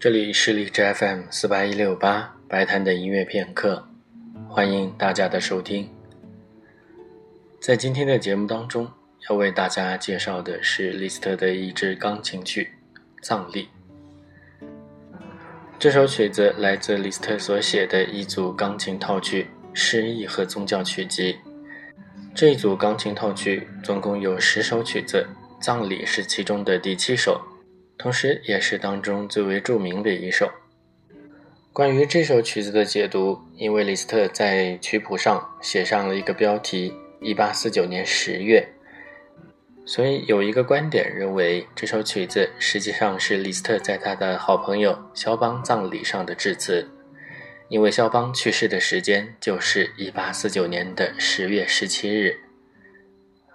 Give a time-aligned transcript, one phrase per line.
[0.00, 3.84] 这里是荔枝 FM 四八一六八白谈的音乐片刻，
[4.48, 5.90] 欢迎大家的收听。
[7.58, 8.88] 在今天的节目当中，
[9.28, 12.70] 要为大家介绍的是李斯特的一支钢琴曲
[13.20, 13.68] 《葬礼》。
[15.80, 21.32] 这首曲子来自李斯特所写的一组钢琴套曲《诗意和宗教曲集》。
[22.36, 25.26] 这一组钢琴套曲总共有十首曲子，
[25.60, 27.42] 《葬礼》是其中的第七首。
[27.98, 30.48] 同时，也是当中最为著名的一首。
[31.72, 38.68] 关于这首曲子的解读，因为李斯特在曲谱上写上了一个标题“一八四九年十月”，
[39.84, 46.88] 所以有一个观点认为，这首曲子实际上是李斯特在他的好朋友肖邦葬礼上的致辞，
[47.68, 52.38] 因为肖邦去世的时间就是一八四九年的十月十七日。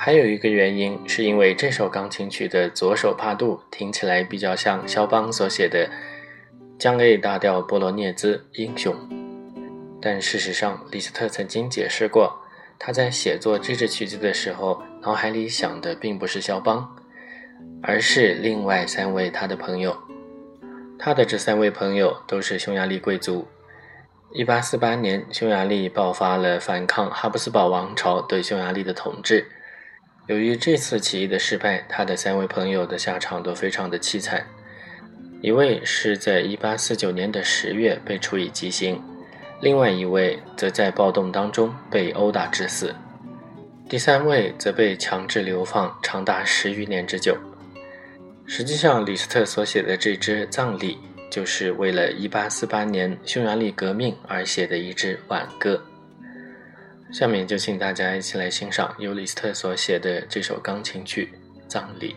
[0.00, 5.90] 还有一个原因，是因为这首钢琴曲的左手帕度听起来比较像肖邦所写的
[6.78, 8.94] 降 A 大调波罗涅兹英雄，
[10.00, 12.32] 但事实上，李斯特曾经解释过，
[12.78, 16.96] 他在写作这支曲子的时候，脑海里想的并不是肖邦，
[17.82, 19.98] 而是另外三位他的朋友。
[20.96, 23.48] 他的这三位朋友都是匈牙利贵族。
[24.34, 29.44] 1848年，匈牙利爆发了反抗哈布斯堡王朝对匈牙利的统治。
[30.28, 34.46] 由于这次起义的失败，他的三位朋友的下场都非常的凄惨。
[35.40, 39.02] 一位是在1849年的十月被处以极刑，
[39.62, 42.94] 另外一位则在暴动当中被殴打致死，
[43.88, 47.34] 第三位则被强制流放长达十余年之久。
[48.44, 50.98] 实际上，李斯特所写的这支葬礼，
[51.30, 55.82] 就是为了1848年匈牙利革命而写的一支挽歌。
[57.10, 61.30] 下面就请大家一起来欣赏尤里斯特所写的这首钢琴曲
[61.68, 62.16] 《葬礼》。